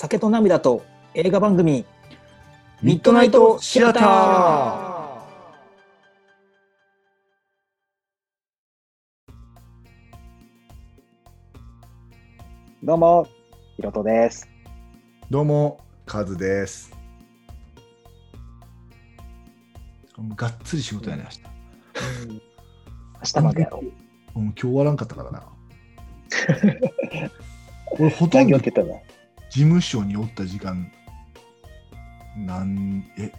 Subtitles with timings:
[0.00, 1.84] 酒と涙と映画番組
[2.80, 5.20] ミッドナイトシアター
[12.82, 13.28] どうも
[13.76, 14.48] ひろとです
[15.28, 16.90] どうも、カズです。
[20.34, 21.42] がっつり仕事やね、明日。
[21.42, 22.40] 明
[23.34, 23.90] 日までやろもう
[24.34, 25.42] 今日終わらんかったからな。
[27.98, 29.02] 俺、ほと残んど
[29.50, 30.90] 事務所におった時間、
[32.36, 33.32] なん、え、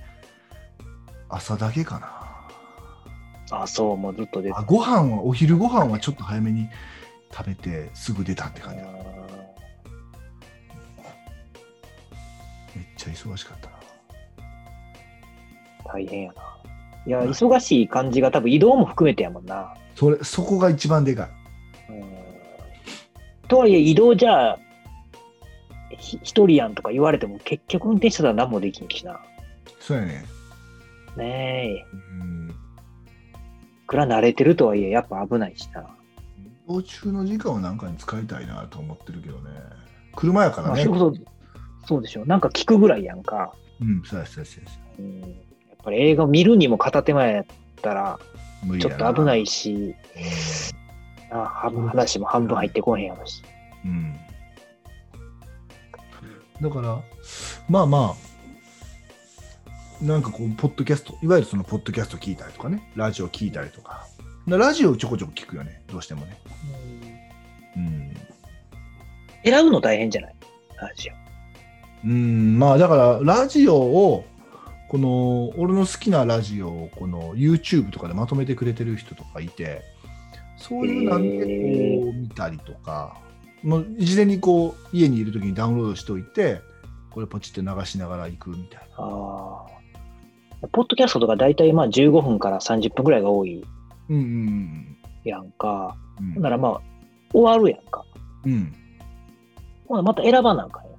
[1.30, 2.18] 朝だけかな。
[3.54, 6.70] あそうもうずっと出てあご飯は、お昼ご飯はちょっと早めに
[7.34, 8.88] 食べて、すぐ出たって感じだ。
[12.76, 13.76] めっちゃ忙しかったな。
[15.86, 16.42] 大変やな
[17.06, 21.30] いや忙しい感じが多分移動も含めてやもんなそれ、そこが一番でかい。
[21.94, 22.04] うん
[23.48, 24.62] とはいえ移動じゃあひ
[26.02, 29.20] 一人やんとか言われても結局運転手たら何もできんしな。
[29.80, 30.26] そうやね。
[31.16, 31.26] ね
[31.78, 31.86] え。
[32.20, 32.50] うん。
[32.50, 32.54] い
[33.88, 35.86] くら慣れてるとはいえやっぱ危ないしな。
[36.68, 39.52] 移動中の時間をなんかに使いたいなと思ってるけどね。
[40.16, 40.74] 車やからね。
[40.74, 41.14] まあ仕事
[41.86, 45.32] そうでしょなんか聞くぐらいやんか、うん、そうやそうやそうやそううん、やっ
[45.84, 47.46] ぱり映画見るにも片手間やっ
[47.82, 48.20] たら
[48.80, 49.96] ちょやっと危ないし。
[51.32, 53.42] あは話も半分入ってこへんやろし。
[53.86, 54.16] うん。
[56.62, 57.02] だから、
[57.68, 64.08] まあまあ、なんかこう、ポッドキャスト、いわゆるそのポッドキャスト聞いたりとかね、ラジオ聞いたりとか。
[64.48, 66.38] だラジオちょこちょこ聞くよね、どうしてもね。
[67.76, 68.14] うん。
[69.44, 70.36] 選ぶの大変じゃない？
[70.80, 71.10] ラジ
[72.04, 74.26] うん、まあだから、ラジオを、
[74.90, 79.84] この、俺の好きなラジオを、この YouTube とかでまとめてくれてる人とかいて、
[80.58, 81.46] そういうなんで
[82.04, 83.18] こう見たりとか、
[83.64, 86.62] もう事前にこう、家にいるときにダウンロードしておいて、
[87.12, 89.06] これポチって流しながら行くみたいな。
[89.06, 89.72] オあ
[90.64, 93.66] あポッドキャストとか大体まあ15分から30分ぐらいが多い
[94.10, 96.42] うんうんやんかうん。
[96.42, 96.82] ならまあ
[97.34, 98.06] 終わるやんか
[98.46, 98.74] うん。
[99.88, 100.90] ほなまた選ばなあかんや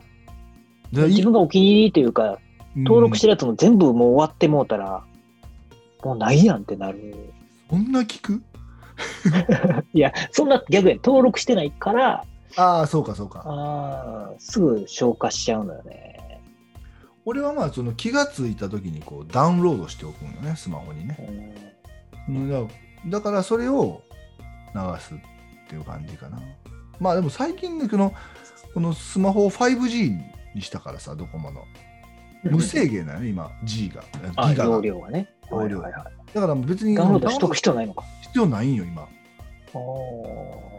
[1.05, 2.39] で自分がお気に入りというか
[2.77, 5.05] 登録してるやつも全部もう終わってもうたら、
[6.03, 7.15] もうないやんってなる。
[7.71, 8.43] そんな聞く？
[9.95, 12.25] いや、そんな逆に登録してないから、
[12.57, 13.43] ああ、そうかそうか。
[13.47, 16.41] あーすぐ消化しちゃうのよね。
[17.25, 21.73] 俺はまあ、その気がついたときにこう、ダウンロードしておくのね、スマホにね。
[22.29, 24.03] だだからそれを
[24.75, 25.19] 流すっ
[25.69, 26.41] ていう感じかな。
[27.01, 28.13] まあでも最近ね、この
[28.75, 30.21] このスマホを 5G
[30.55, 31.65] にしたからさ、ドコモの。
[32.45, 34.03] 無制限だよね、今、G が。
[34.37, 35.29] あ、ギガが容量がね。
[35.51, 38.05] 容量はいはいはいだから別にダウンロードしとく必要ないのか。
[38.23, 39.07] 必要ないんよ、今。
[39.75, 40.72] お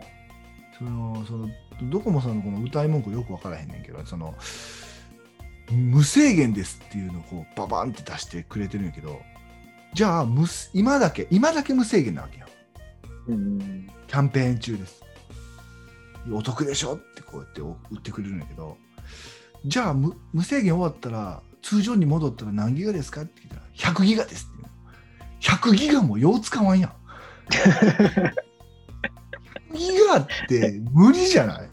[0.84, 1.50] そのその
[1.90, 4.36] ドコモさんのこの歌い文句よく分からへんねんけど、その
[5.72, 9.22] 無制限ですっていうのをこうババンって出してくれてるんやけど、
[9.94, 12.48] じゃあ無す今だけ、今だけ無制限なわけよ。
[13.30, 13.88] ーうん。
[14.08, 15.04] キャンペーン中です。
[16.32, 16.96] お得でしょ？
[16.96, 18.78] ってこうやって売ってくれるんやけど、
[19.66, 23.22] じゃあ無無制限終わったら、通常に戻ったら何ギガですか？
[23.22, 25.74] って聞いたら、100ギガですって言うの。
[25.74, 26.94] 100ギガもよう使わんやん。
[29.74, 31.70] ギガって無理じゃない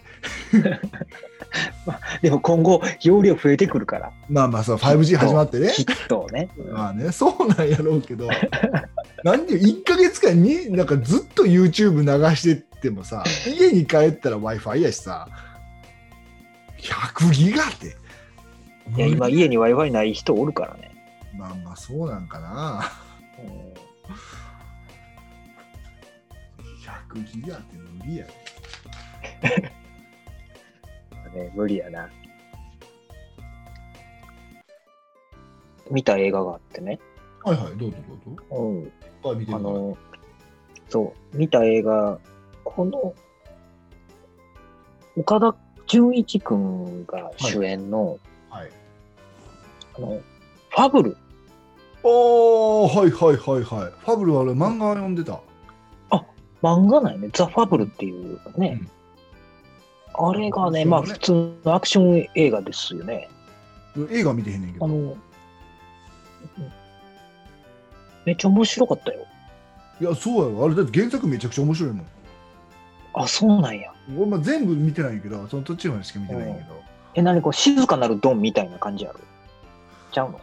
[2.22, 4.12] でも今後、容量増えてくるから。
[4.28, 5.70] まあまあそう、5G 始まってね。
[5.70, 6.50] きっとね。
[6.70, 8.28] まあね、そうなんやろうけど、
[9.24, 15.28] なんで1ヶ月間になんかずっと YouTube 流してってもさ、家に帰ったら Wi-Fi やしさ、
[16.78, 17.96] 100ギガって。
[18.96, 20.90] いや、今家に Wi-Fi ない人おるからね。
[21.36, 22.90] まあまあそうなんかな。
[23.38, 23.70] うん
[27.14, 29.72] 100ギガって無理やで。
[31.44, 32.08] ね、無理やな。
[35.90, 36.98] 見た映画があってね。
[37.44, 38.44] はいはい、どうぞどうぞ。
[38.50, 38.92] うん。
[39.24, 39.96] あ、見てるあの、
[40.88, 42.18] そう、見た映画、
[42.64, 43.14] この、
[45.16, 45.56] 岡田
[45.86, 48.18] 准一君が主演の、
[48.48, 48.70] はい。
[49.96, 50.20] あの、
[50.70, 51.16] ファブル。
[52.02, 53.92] おー、はいはいはいはい。
[54.04, 55.40] ファブルは俺漫画読んでた。
[56.62, 58.90] 漫画内ね、ザ・ファブルっていうね、うん
[60.12, 63.28] あれがね、ねまあ普通のアクション映画ですよね。
[64.10, 64.84] 映画見てへんねんけど。
[64.84, 65.22] あの、うん
[68.26, 69.26] めっちゃ面白かったよ。
[70.00, 70.64] いや、そうやろ。
[70.66, 72.06] あれだって原作めちゃくちゃ面白いもん。
[73.14, 73.92] あ、そうなんや。
[74.14, 76.82] 俺も全部見てないけど、その途中までしか見てないけど。
[77.14, 79.20] え、何こう、静かなるドンみたいな感じある
[80.12, 80.40] ちゃうの？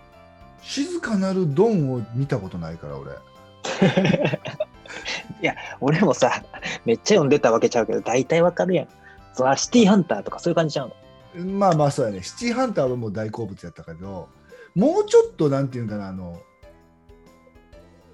[0.63, 3.11] 静かなるドンを見たことないから、俺。
[5.41, 6.43] いや、俺もさ、
[6.85, 8.87] めっちゃ読んでたわけちゃうけど、大体わかるやん。
[9.33, 11.45] そのあシティーハンターとかそういう感じちゃうの。
[11.45, 12.23] まあまあそうやね。
[12.23, 14.29] シティハンターはもう大好物やったけど、
[14.75, 16.41] もうちょっとなんていうんかな、あの、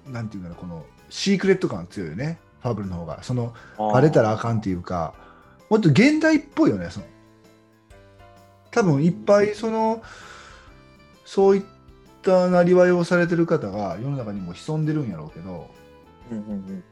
[0.06, 3.22] なんていうかな、このシークレット感強いよね、ファブルの方が。
[3.22, 5.14] その、バレたらあかんっていうか、
[5.70, 6.90] もっと現代っぽいよね。
[6.90, 7.06] その
[8.70, 10.02] 多分いっぱいその、
[11.24, 11.62] そういっ
[12.22, 15.70] たなりわいをされてる方が世の中にも潜んでるんやろうけど、
[16.30, 16.84] うんうんうん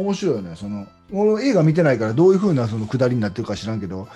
[0.00, 0.56] 面白いよね。
[0.56, 4.08] その俺映画見てないからどういうふうなその下りになってるか知らんけど、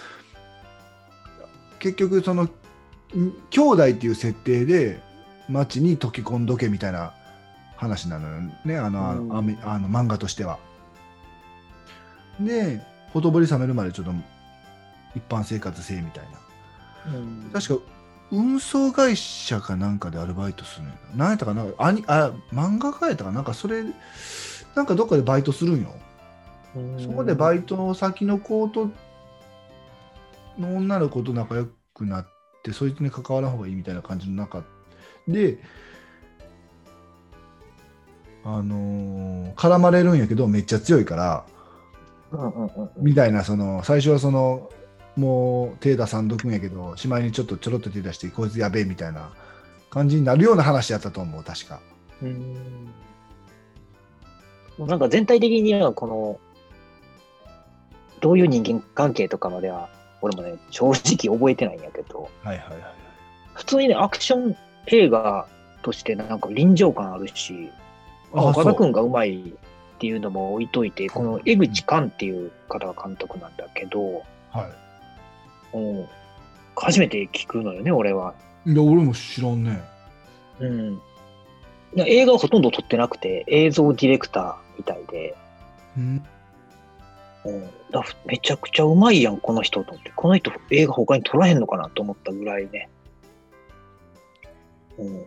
[1.79, 2.51] 結局そのん
[3.51, 5.01] 兄弟っていう設定で
[5.49, 7.15] 街に溶け込んどけみたいな
[7.77, 10.59] 話なのよね、あの,、うんあの漫画としては。
[12.39, 12.81] で、
[13.13, 14.13] ほとぼり冷めるまでちょっと
[15.17, 16.25] 一般生活せえみたい
[17.07, 17.15] な。
[17.15, 17.83] うん確か
[18.33, 20.99] 運送会社かなんかでアルバイトするんやな。
[21.17, 21.65] 何やったかな？
[21.79, 23.83] あにあ漫画家やったかなんかそれ、
[24.75, 25.95] なんかどっかでバイトするんよ。
[26.77, 28.91] うんそこでバイトの先の子と
[30.59, 32.29] の女の子と仲良くなっ
[32.63, 34.63] て、そいつに関わらん方がいいみたいな感じの中
[35.27, 35.59] で、
[38.45, 41.45] あのー絡まれるんやけど、めっちゃ強いから、
[42.99, 44.71] みたいな、その、最初はその、
[45.17, 49.33] もう手出さんどくんやけど、しまいにちょっとちょろっと手出して、こいつやべえみたいな
[49.91, 51.81] 感じになるような話やったと思う、確か。
[52.23, 52.89] うん
[54.87, 56.41] なんか全体的にはこの、
[58.21, 59.89] どういう人間関係とかまでは、
[60.23, 62.83] 俺もね、正直覚えてないんやけど、はいはいはい。
[63.55, 64.57] 普通にね、アクション
[64.87, 65.47] 映画
[65.83, 67.71] としてなんか臨場感あるし、
[68.33, 74.69] あ岡田君がうまいっていうのも置いといて、この江口寛っていう方が監督なんだけど、は
[75.75, 75.77] い。
[75.77, 76.09] うん
[76.77, 78.35] 初めて聞くのよね、俺は。
[78.67, 79.83] いや、俺も知らんね。
[80.61, 81.01] うん。
[81.97, 85.37] 映画はほとんど撮ってなくて、映像ディレクターみたいで、
[85.97, 86.25] うん。
[87.45, 90.13] うん、だめちゃくちゃうまいやん、この人と思って。
[90.17, 92.89] この人、映画他に撮らへんのかなと思ったぐらいね。
[94.99, 95.25] うん、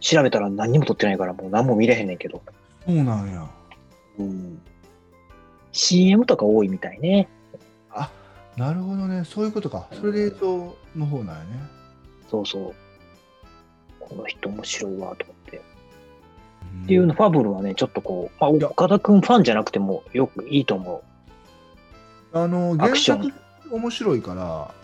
[0.00, 2.42] 調べたら何にも撮ってないから、もう何も見れへんねんけど。
[2.86, 3.48] そうなんや。
[4.18, 4.60] うん、
[5.72, 7.28] CM とか多いみたいね。
[7.90, 8.10] あ
[8.56, 9.24] なるほどね。
[9.24, 9.88] そういうことか。
[9.92, 11.62] それで映像の方なんやね。
[12.30, 12.74] そうそう。
[14.00, 15.41] この人面白いわと思って。
[16.80, 21.02] っっていうの、ファブルはね、ちょっとこう、まあ、岡田くんファンじゃなくてもよくいいと思
[22.32, 23.32] あの、ア原作
[23.70, 24.74] 面白いから、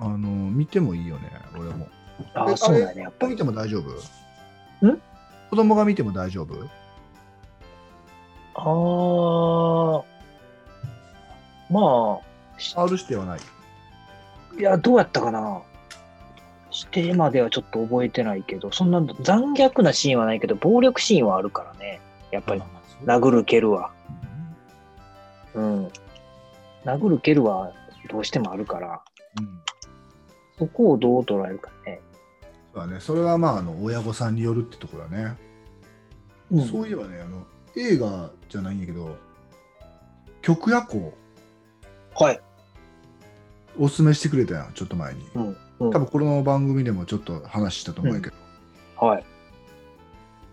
[0.00, 1.84] あの、見てもいいよね、俺も。
[1.84, 1.88] う。
[2.34, 3.44] あえあ、そうだよね、やっぱり子見て。
[3.44, 4.86] も大丈夫？
[4.86, 5.00] ん？
[5.50, 6.54] 子供が見ても大丈夫？
[8.56, 8.60] あ
[10.00, 10.04] あ、
[11.72, 13.40] まあ、?R してはない。
[14.58, 15.62] いや、どうやったかな？
[16.74, 22.00] してまではちょっと覚えてないけど、そんな残虐なシーンはないけど、暴力シーンはあるからね。
[22.32, 22.62] やっぱり、
[23.04, 23.92] 殴る蹴るは。
[25.54, 25.90] うん。
[26.84, 27.72] 殴る蹴るは
[28.10, 29.00] どうしてもあるから、
[29.38, 29.60] うん。
[30.58, 32.00] そこをどう捉えるかね。
[32.74, 33.00] そうだね。
[33.00, 35.36] それはまあ、あの、親御さんによるってところだね。
[36.50, 37.46] うんそういえばね、あの、
[37.76, 39.16] 映画じゃないんやけど、
[40.42, 41.14] 曲夜行、
[42.16, 42.40] はい。
[43.78, 45.26] おすすめしてくれたやん、ちょっと前に。
[45.34, 45.56] うん。
[45.80, 48.36] うん多分この番組でもちょっと話したと思うけど、
[48.96, 49.24] はい。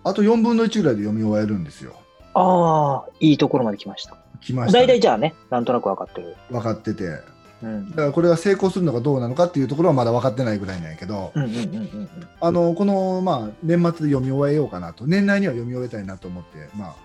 [0.03, 1.95] あと4分の1ぐらいで読み終えるんですよ。
[2.33, 4.18] ああ、いいところまで来ました。
[4.41, 6.35] 来ました、大体じゃあね、なんとなく分かってる。
[6.50, 7.06] 分かってて。
[7.07, 7.19] だ
[7.63, 7.91] うん。
[7.91, 12.10] からこれが成功するのかどうなのかっていうところはまだ分かってないぐらいなんやけど、うんうんうんうんうん。
[12.39, 16.96] あのこの、まあ、年末で読み終えようかなと、年内には読み終えたいなと思って、まあ、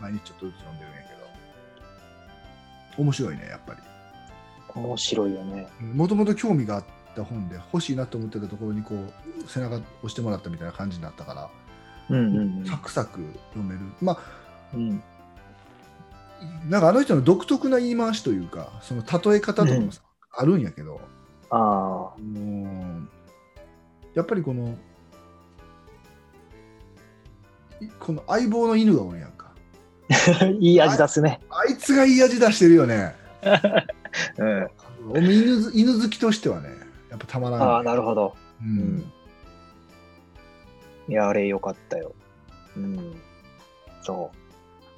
[0.00, 1.08] 毎日ちょっとずつ読んでるんやけ
[2.96, 3.80] ど、面白いね、やっぱり。
[4.76, 5.68] 面白いよね。
[5.92, 6.84] もともと興味があっ
[7.14, 11.50] た本で、欲しいなと思ってたところにこう背中押してもらったみたいな感じになったから、
[12.10, 13.20] うんうんサクサク
[13.54, 13.80] 読める。
[14.00, 14.18] まあ
[14.74, 14.80] うん。
[14.80, 14.92] う
[16.66, 16.70] ん。
[16.70, 20.02] なんかあの人の独特な言い回しというか、その例え方とかもさ、
[20.32, 21.00] あるんやけど、
[21.50, 23.08] あもう
[24.14, 24.76] やっぱりこの、
[27.80, 29.52] いこの相棒の犬がおるやんか。
[30.40, 30.44] あ。
[30.60, 31.40] いい味出すね。
[31.50, 33.14] あいつがいい味出してるよね。
[34.38, 34.70] うん。
[35.16, 36.68] 犬ず犬好きとしてはね、
[37.14, 38.34] やっぱたまらんね、ああ、なるほど。
[38.60, 39.12] ううんん。
[41.08, 42.12] いや、あれよかったよ。
[42.76, 43.16] うん。
[44.02, 44.36] そう。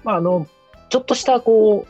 [0.07, 0.47] まあ、あの、
[0.89, 1.87] ちょっとした、こ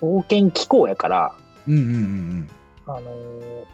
[0.00, 1.34] う、冒険機構やから、
[1.66, 2.48] うんうんうん
[2.86, 3.64] あのー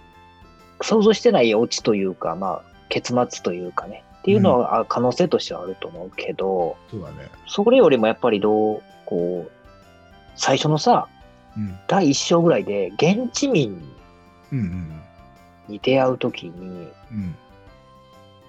[0.82, 7.30] 想像してないオチというか、まあ、結末というかね、っていうのは、あ可能性としてはあると思うけど、そうだね。
[7.46, 9.50] それよりもやっぱりどう、こう、
[10.34, 11.08] 最初のさ、
[11.56, 13.80] うん第一章ぐらいで、現地民
[14.52, 15.00] うんうん
[15.68, 17.36] に出会うときに、うん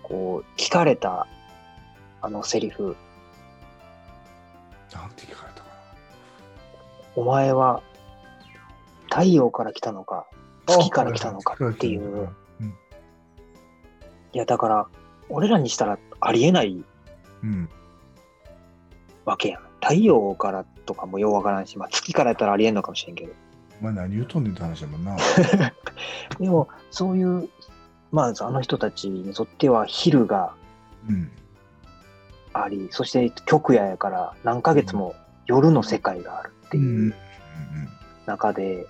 [0.03, 1.27] こう、聞かれた、
[2.22, 2.95] あのセリフ、
[4.93, 5.65] なんて聞かれたか
[7.15, 7.81] お前は
[9.10, 10.27] 太陽から来たのか、
[10.67, 12.01] 月から来たのかっていう。
[12.01, 12.36] うん
[14.34, 14.88] いや、だから、
[15.29, 16.84] 俺らにしたらありえない
[17.41, 17.69] うん
[19.24, 19.62] わけやん。
[19.81, 23.34] 太陽からとかもようわからんし、まあ、月からやったらありえんのかもしれんけど。
[23.82, 25.15] お前何言うとんねんって話だもんな。
[26.39, 27.50] でも、そういう、
[28.12, 30.53] まあ、あの人たちにとっては昼が
[31.10, 31.32] うん。
[32.53, 35.13] あり、そして極夜やから何ヶ月も
[35.46, 36.84] 夜の世界があるってうん。
[36.84, 37.13] いううん
[38.25, 38.88] 中で、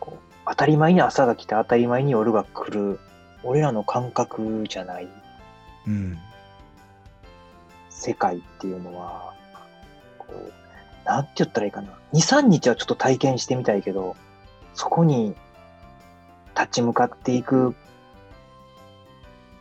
[0.00, 3.00] こう当たり前に朝が来て当たり前に夜が来る、
[3.42, 5.08] 俺らの感覚じゃない
[5.86, 6.18] うん。
[7.90, 9.34] 世界っていうのは、
[10.18, 10.52] こう、
[11.04, 11.92] なんて言ったらいいかな。
[12.12, 14.16] 2、3日はちょっと体験してみたいけど、
[14.74, 15.34] そこに
[16.56, 17.74] 立ち向かっていく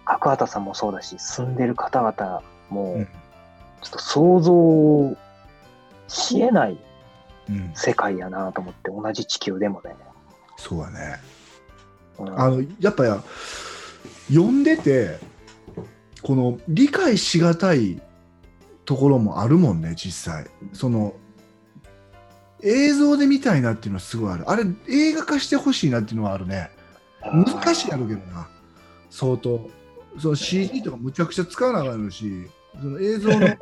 [0.05, 3.11] 角畑さんもそうだし、住んでる方々もうん、ちょ
[3.87, 5.17] っと想像
[6.07, 6.77] しえない
[7.49, 7.71] うん。
[7.75, 9.95] 世界やなと思って、同じ地球でもね。
[10.57, 11.19] そうだね。
[12.19, 13.23] うんあのやっぱや
[14.27, 15.19] 読んでて
[16.21, 18.01] この理解しがたい
[18.85, 21.13] ところもあるもんね実際その
[22.63, 24.49] 映像で見たいなっていうのはすごいある。
[24.49, 26.71] あれ映画化してほしいなっていうのはあるね。
[27.21, 28.47] 難しいやろうけどな。
[29.09, 29.69] 相当。
[30.19, 32.47] その CG とかむちゃくちゃ使わなあかんのし
[32.79, 33.57] その映像の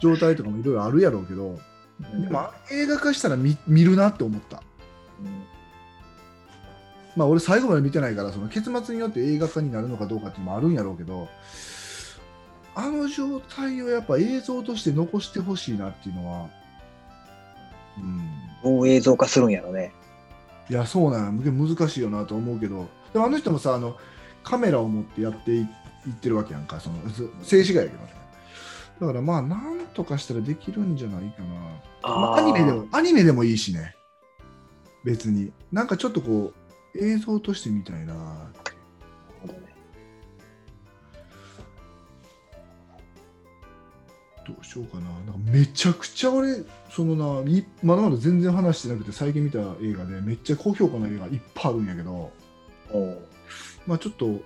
[0.00, 1.58] 状態とかもいろいろあるやろうけど
[2.00, 4.62] でも映画化したら見見るなって思った。
[5.20, 5.44] うん。
[7.16, 11.28] まあ俺最後まで見てないからその結末によって映画化になるのかどうかっていうのもあるんやろうけど
[12.74, 16.48] あの状態をやっぱ映像として残してほしいなっていうのは
[17.98, 18.20] うん。
[18.62, 19.92] どう映像化するんやろね。
[20.70, 22.88] いやそうなの難しいよなと思うけど。
[23.12, 23.96] でもあの人もさあの
[24.42, 25.64] カメラを持ってやっていい
[26.10, 26.80] ってるわけやんか。
[26.80, 28.14] そのず静止画やけどね。
[29.00, 31.46] だからまあなんとかしたらできるんじゃないかな。
[32.02, 33.94] まあ、アニメでもアニメでもいいしね。
[35.04, 35.52] 別に。
[35.72, 36.52] なんかちょっとこ
[36.94, 38.50] う映像としてみたいな
[44.46, 46.56] どうしようかななんかめちゃくちゃ俺
[46.90, 52.30] そのないまだまだ全然話してなくて最近見た映画でめっちゃ高評価の映画いっぱいあるんやけど
[52.92, 53.18] うん
[53.86, 54.40] まあちょっと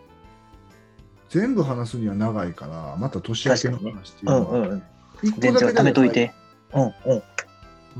[1.28, 4.82] 全部話すには長いからまた年明けの話っていうのはうんうんうん。
[5.22, 6.32] 一個だけ貯めといて。
[6.72, 6.84] うん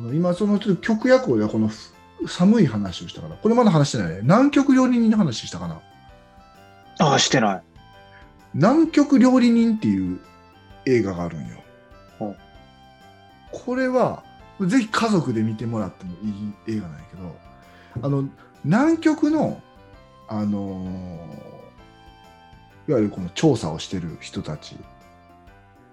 [0.06, 0.16] うん。
[0.16, 1.92] 今そのちょっと曲夜行でこのふ
[2.26, 5.80] 寒い話をしたからこれまだ話してないね南極料理人の話したかな
[6.98, 7.62] ああ、してない。
[8.54, 10.20] 南極料理人っていう
[10.86, 11.58] 映画があるんよ。
[13.52, 14.22] うんこれは
[14.60, 17.36] ぜひ家族で見てもらってもいい映画なんやけど
[18.02, 18.28] あの
[18.64, 19.62] 南極の
[20.28, 21.48] あのー
[22.88, 24.76] いわゆるこの調査をしてる人たち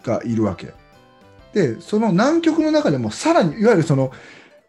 [0.03, 0.73] がいるわけ。
[1.53, 4.11] でその南極の中でもさらにいわゆるその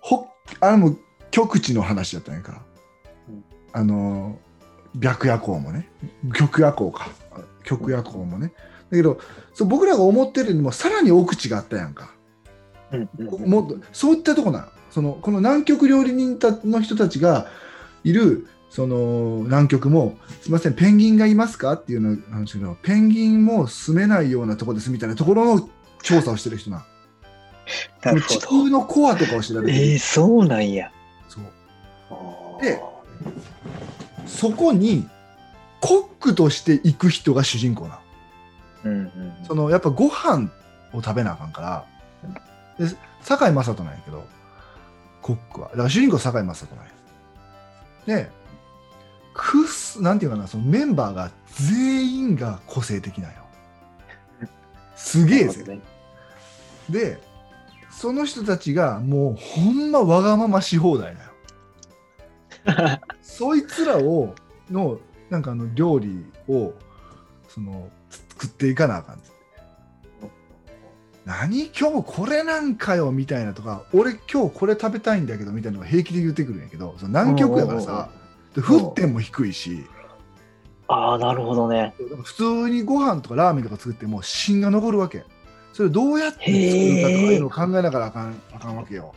[0.00, 0.28] ほ
[0.61, 0.97] あれも
[1.31, 2.62] 極地の話だったんやんか。
[3.28, 3.45] うん。
[3.73, 5.88] あのー白夜行もね。
[6.35, 7.09] 極夜行か。
[7.62, 8.52] 極夜行もね。
[8.90, 9.21] だけど
[9.55, 12.11] そう僕らが思ってるよりもさらに奥地があったやんか
[12.93, 14.66] うんうんもっとそういったとこなの。
[14.90, 17.49] そのこの南極料理人たの人たちが
[18.05, 25.69] いるその南極も「すみませんペンギンがいますか?」っていうのなんですけどペンギンも住めないようなとこですみたいなところの
[26.02, 26.85] 調査をしてる人な
[28.05, 29.66] なる地ほ球のコアとかを調べど。
[29.66, 30.90] てる、ええそうなんや。
[31.28, 32.62] そう。
[32.62, 32.81] で
[34.26, 35.07] そこに
[35.81, 37.97] コックとして行く人が主人公なの。
[38.85, 39.11] うんうん。
[39.47, 40.49] そのやっぱご飯
[40.93, 41.85] を食べなあかんから、
[42.78, 42.87] で
[43.23, 44.25] 堺雅人なんやけど、
[45.23, 45.68] コックは。
[45.71, 46.92] だから主人公堺雅人なんや。
[48.06, 48.30] で、
[49.35, 53.38] くす、なんていうかな、そのメンバーが全員が個性的なんよ。
[54.95, 55.80] すげえぜ。
[56.88, 57.18] で、
[57.90, 63.00] その人たちがもうほんまわがままし放題なよ。
[63.23, 64.35] そいつらを、
[64.71, 64.99] の、
[65.30, 66.73] なんかあの料理を、
[67.49, 69.21] その、作っていかなあかん。
[71.26, 78.11] 何今日これなんかよみたいなとか、俺今日これ食べたいんだけどみたいなのが平気で言ってくるんやけど、その南極やからさ、
[78.54, 79.85] で沸点も低いし、
[80.87, 81.95] ああ、なるほどね。
[82.23, 85.25] 普通にご飯とかラーメンとか作っても芯が残るわけ。
[85.73, 89.12] それをどうやって作るかとかいうのを考えながらあかんあかんわけよ。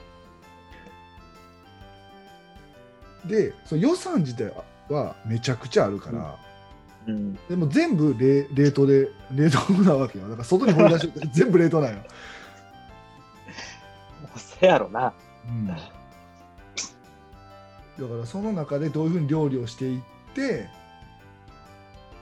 [3.26, 4.52] で、その予算自体
[4.90, 6.40] はめちゃくちゃあるから、
[7.08, 7.36] うん。
[7.48, 10.26] でも全部冷冷凍で、冷凍なわけよ。
[10.26, 12.00] だから外に掘り出して 全部冷凍なんよ。
[14.36, 15.14] そやろな。
[15.48, 15.82] うん、だか
[18.20, 20.02] らその中でどういうふうに料理をしていっ
[20.36, 20.68] て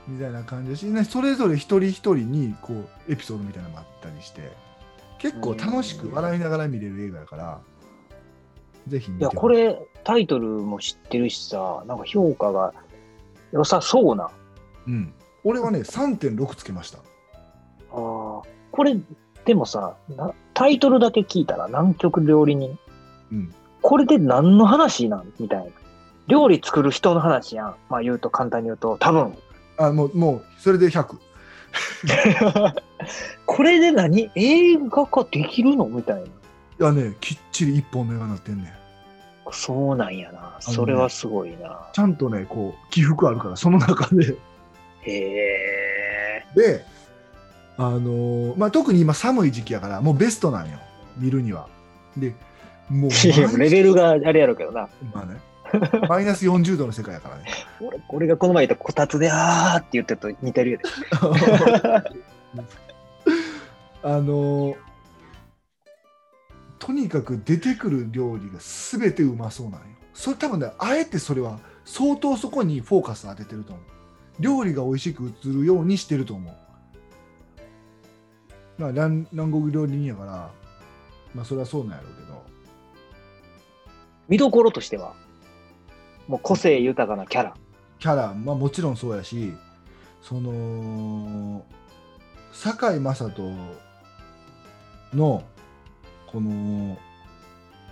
[0.06, 4.50] みたいな感じだし、ね、それぞれ一人一人にこうエピソードみたいなのもあったりして
[5.18, 7.60] 結構楽しく笑いながら見れる映画だから
[8.88, 12.72] ぜひ見いや、これ、タイトルも知ってるしさ、なんか評価が
[13.52, 14.30] 良さそうな。
[14.88, 15.12] うん。
[15.44, 16.98] 俺はね、 3.6つけました。
[16.98, 17.02] あ
[17.92, 18.42] あ、こ
[18.84, 18.96] れ、
[19.44, 22.78] でもさな、タイトルだけ聞いたら南極料理人。
[23.30, 23.54] うん。
[23.80, 25.32] これで何の話なん？
[25.38, 25.70] みたいな。
[26.26, 27.76] 料理作る人の話やん。
[27.88, 29.38] まあ言うと簡単に言うと、多分。
[29.78, 31.16] あ、もう、もう、それで100。
[33.46, 34.30] これで何？
[34.34, 35.86] 映画化できるの？
[35.86, 36.26] みたいな。
[36.26, 36.30] い
[36.80, 38.72] やね、きっちり一本の映画になってんねん。
[39.50, 40.56] そうなんやな。
[40.60, 41.88] それはすごいな。
[41.92, 44.36] ちゃんとね、こう、起伏あるから、その中で。
[45.10, 46.44] へえ。
[46.54, 46.84] で、
[47.76, 50.78] あのーまあ、特に今寒い時期やから、もうベストなんよ。
[51.16, 51.68] 見るには。
[52.16, 52.34] で、
[52.88, 53.10] もう、
[53.58, 54.88] レベルがあれやろうけどな。
[55.14, 55.40] まあね、
[56.08, 57.44] マイナス40度の世界やからね。
[57.80, 60.84] 俺俺がこの前言ったこたつであーって言ってると似てるよね。
[64.02, 64.76] あのー
[66.78, 69.86] とにかく出てくる料理が全てうまそうなんよ。
[70.14, 73.84] それ多分ね、あえてそれは相当そこにフォーカス当ててると思う。
[74.40, 76.54] 料理が美味しく映るようにしてると思う。
[78.78, 80.50] まあ、南南国料理人やから、
[81.34, 82.42] まあそれはそうなんやろうけど、
[84.28, 85.14] 見どころとしては、
[86.28, 87.54] もう個性豊かなキャラ。
[87.98, 89.52] キャラ、まあもちろんそうやし、
[90.22, 91.64] その、
[92.52, 93.32] 堺雅人
[95.14, 95.42] の、
[96.26, 96.98] この、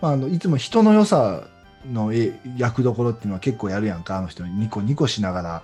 [0.00, 1.48] まあ、あのいつも人の良さ
[1.84, 5.62] のえ役どころっていうのは結構やるやんか、あの人にニコニコしながら、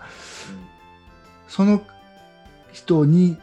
[1.49, 1.83] その
[2.73, 3.39] 人に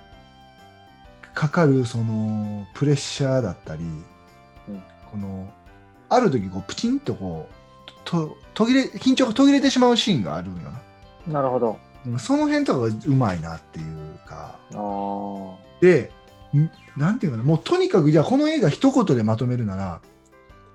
[1.33, 4.03] かかるそのプレッシャーだったり、ん
[5.11, 5.51] この
[6.09, 10.71] ある時こうプチンとこうと途切れ緊張が途切れてしまうシーンがあるんよ
[11.27, 11.33] な。
[11.33, 11.77] なるほど。
[12.17, 14.55] その辺とかがうまいなっていうか。
[15.81, 16.11] で、
[16.55, 20.01] んなんていうかな、もうとにかく、じゃあこの映画一言でまとめるなら、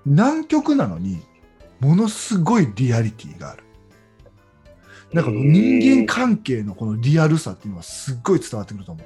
[0.05, 1.23] 南極なのに、
[1.79, 3.63] ものすごいリアリティがある。
[5.13, 9.05] なんか人間関係のこのリアルさっていうのはすっごい伝わってくると思う。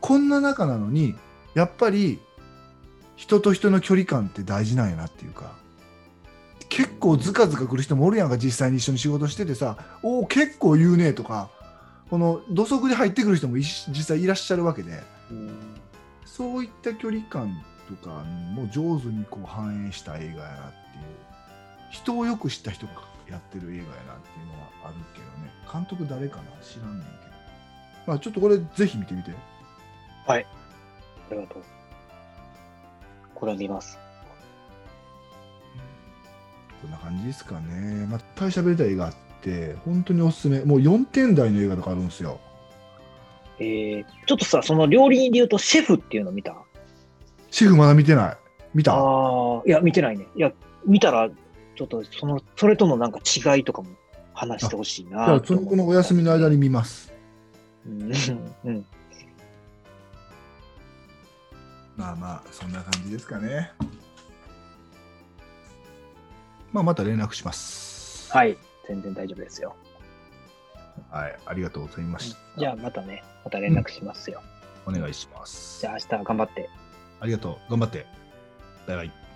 [0.00, 1.14] こんな中なのに、
[1.54, 2.18] やっぱり
[3.16, 5.52] 人と人の距離感って大事なんやなっていうか、
[6.68, 11.50] 結構ズカズカ来る人もおるやんか、実際に一緒に仕事しててさ、おお、結構言うねとか、
[12.08, 15.50] この土足で入ってくる人も実際いらっしゃるわけで、うん
[16.24, 17.62] そういった距離感
[17.96, 18.24] とか
[18.54, 21.14] も上手にこう反映した映画やなっていう、
[21.90, 22.92] 人をよく知った人が
[23.28, 27.20] やってる映画やなっていうのはあるけどね、監督誰かな知らんねんけど。
[28.06, 29.32] まあちょっとこれぜひ見てみて。
[30.26, 30.44] あり
[31.36, 31.62] がとう。
[33.34, 33.98] これは見ます。
[36.82, 38.06] こんな感じですかね。
[38.06, 40.64] まあ、いっぱい喋りたい映画あって、本当におすすめ。
[40.64, 42.40] もう4点台の映画とかあるんですよ。
[43.58, 46.56] えー、ちょっとさ、その料理人で言うとシェフっていうの見た？
[47.50, 48.36] シェフまだ見てない。
[48.74, 48.94] 見た？
[48.94, 50.26] ああ、いや、見てないね。
[50.36, 50.52] いや、
[50.86, 53.88] 見たら、ちょっとその、それとのなんか違いとかも
[54.32, 55.42] 話してほしいじゃあ。
[55.44, 57.12] そのこのお休みの間に見ます。
[57.86, 58.12] うん。
[58.64, 58.86] うん。
[61.96, 63.72] まあまあ、そんな感じですかね。
[66.72, 68.32] まあ、また連絡します。
[68.32, 68.56] はい。
[68.86, 69.74] 全然大丈夫ですよ。
[71.10, 72.38] はい、ありがとうございました。
[72.58, 74.40] じゃあまたね、また連絡しますよ。
[74.86, 75.86] お願いしますじ。
[75.86, 76.68] ゃあ明日頑張って。
[77.20, 77.70] ありがとう。
[77.70, 78.06] 頑張って。
[78.86, 79.29] バイバイ。